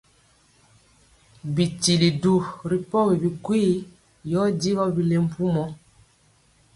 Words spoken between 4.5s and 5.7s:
digɔ bile mpumɔ.